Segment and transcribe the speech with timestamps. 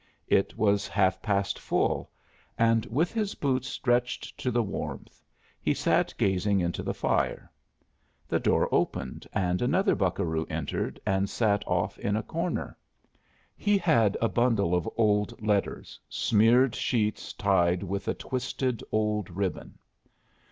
[0.29, 2.09] It was Half past Full,
[2.57, 5.23] and with his boots stretched to the warmth,
[5.61, 7.51] he sat gazing into the fire.
[8.27, 12.75] The door opened and another buckaroo entered and sat off in a corner.
[13.55, 19.77] He had a bundle of old letters, smeared sheets tied trite a twisted old ribbon.